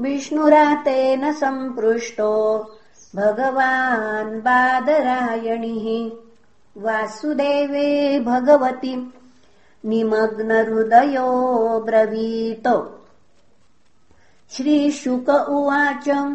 [0.00, 2.32] विष्णुरातेन सम्पृष्टो
[3.16, 6.10] भगवान् बादरायणिः।
[6.82, 9.12] वासुदेवे भगवति
[9.84, 12.94] निमग्नहृदयो ब्रवीत।
[14.50, 16.34] श्रीशुक उवाच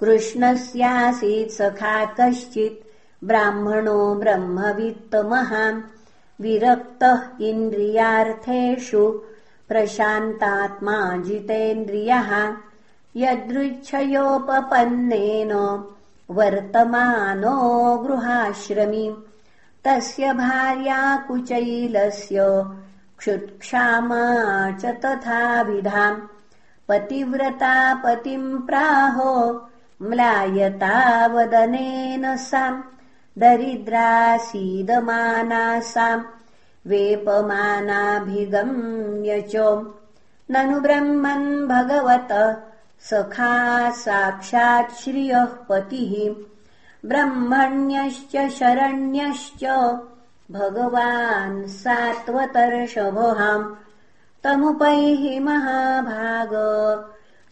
[0.00, 2.86] कृष्णस्यासीत् सखा कश्चित्
[3.24, 5.82] ब्राह्मणो ब्रह्मवित्तमहान्।
[6.40, 9.20] विरक्तः इन्द्रियार्थेषु
[9.68, 12.56] प्रशान्तात्मा जितेन्द्रियः
[13.16, 15.84] यदृच्छयोपपन्नेन
[16.30, 19.16] वर्तमानो गृहाश्रमी।
[19.84, 22.64] तस्य भार्या कुचैलस्य
[23.18, 26.20] क्षुत्क्षामा च तथाविधाम्
[26.88, 29.66] पतिव्रता पतिम् प्राहो
[30.02, 32.82] म्लायता वदनेन साम्
[33.38, 36.24] दरिद्रासीदमाना साम्
[36.86, 39.56] वेपमानाभिगम्य च।
[40.50, 42.28] ननु ब्रह्मन् भगवत
[43.10, 46.44] सखा साक्षात् श्रियः पतिः
[47.08, 49.64] ब्रह्मण्यश्च शरण्यश्च
[50.50, 53.74] भगवान् सात्वतर्षभहाम्
[54.44, 56.50] तमुपैः महाभाग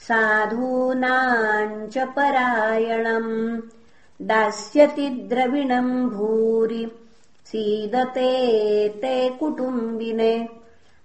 [0.01, 3.61] साधूनाम् च परायणम्।
[4.23, 6.93] दास्यति द्रविणम् भूरि
[7.45, 10.49] सीदते ते कुटुम्बिने।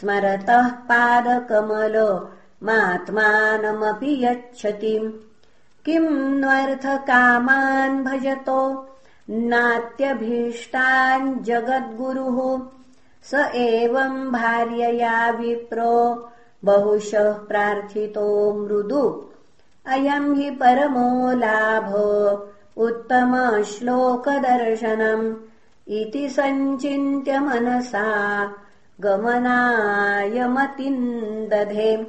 [0.00, 2.26] स्मरतः पादकमल
[2.62, 5.24] मात्मानमपि यच्छति।
[5.84, 8.88] किम् न्वर्थकामान् भजतो?
[9.30, 12.60] नात्यभीष्टान् जगद्गुरुः।
[13.22, 16.28] स एवम् भार्यया विप्रो
[16.64, 19.26] बहुशः प्रार्थितो मृदु।
[19.86, 21.94] अयम् हि परमो लाभ
[22.76, 25.34] उत्तमश्लोकदर्शनम्
[25.88, 28.54] इति सञ्चिन्त्य मनसा
[29.00, 30.46] गमनाय
[31.48, 32.06] दधे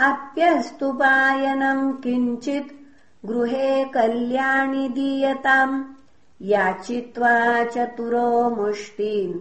[0.00, 5.84] अप्यस्तुपायनम् किञ्चित् गृहे कल्याणि दीयताम्।
[6.42, 9.40] याचित्वा चतुरो मुष्टीन्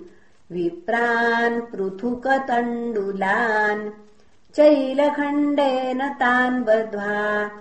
[0.53, 3.91] विप्रान् पृथुकतण्डुलान्।
[4.55, 7.51] चैलखण्डेन तान् बध्वा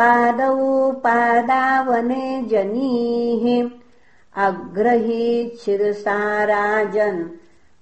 [0.00, 3.70] पादौ पादावने जनीः
[4.46, 7.28] अग्रहीच्छिरसाराजन्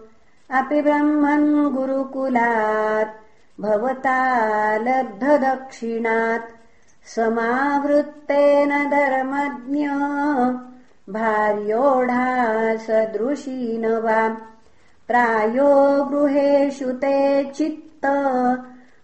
[0.52, 3.21] अपि ब्रह्मन् गुरुकुलात्
[3.62, 6.52] भवता लब्धदक्षिणात्
[7.06, 9.88] समावृत्तेन धर्मज्ञ
[11.14, 14.38] भार्योढासदृशीन वा।
[15.08, 18.06] प्रायो गृहेषु ते चित्त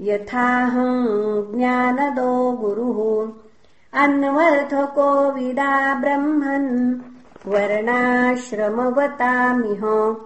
[0.00, 3.32] यथाहम् ज्ञानदो गुरुः।
[4.02, 7.00] अन्वर्थको विदा ब्रह्मन्
[7.46, 10.16] वर्णाश्रमवतामिह।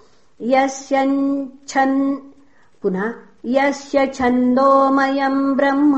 [2.83, 3.13] पुनः
[3.45, 5.95] यस्य छन्दोमयम् ब्रह्म